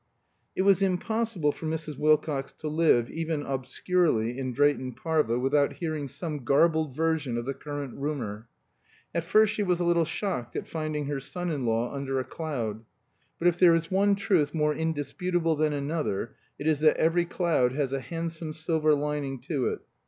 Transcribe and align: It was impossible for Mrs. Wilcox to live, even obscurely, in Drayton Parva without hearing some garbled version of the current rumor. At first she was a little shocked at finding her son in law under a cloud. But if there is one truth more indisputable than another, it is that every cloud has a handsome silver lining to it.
It 0.55 0.63
was 0.63 0.81
impossible 0.81 1.51
for 1.51 1.67
Mrs. 1.67 1.95
Wilcox 1.95 2.51
to 2.53 2.67
live, 2.67 3.07
even 3.11 3.43
obscurely, 3.43 4.35
in 4.35 4.51
Drayton 4.51 4.93
Parva 4.93 5.37
without 5.37 5.73
hearing 5.73 6.07
some 6.07 6.43
garbled 6.43 6.95
version 6.95 7.37
of 7.37 7.45
the 7.45 7.53
current 7.53 7.93
rumor. 7.95 8.47
At 9.13 9.23
first 9.25 9.53
she 9.53 9.61
was 9.61 9.79
a 9.79 9.83
little 9.83 10.03
shocked 10.05 10.55
at 10.55 10.67
finding 10.67 11.05
her 11.05 11.19
son 11.19 11.51
in 11.51 11.67
law 11.67 11.93
under 11.93 12.19
a 12.19 12.23
cloud. 12.23 12.83
But 13.37 13.47
if 13.49 13.59
there 13.59 13.75
is 13.75 13.91
one 13.91 14.15
truth 14.15 14.55
more 14.55 14.73
indisputable 14.73 15.55
than 15.55 15.71
another, 15.73 16.33
it 16.57 16.65
is 16.65 16.79
that 16.79 16.97
every 16.97 17.25
cloud 17.25 17.73
has 17.73 17.93
a 17.93 17.99
handsome 18.01 18.53
silver 18.53 18.95
lining 18.95 19.41
to 19.41 19.67
it. 19.67 19.81